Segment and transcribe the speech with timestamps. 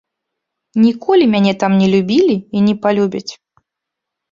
[0.85, 3.29] Ніколі мяне там не любілі і не палюбяць.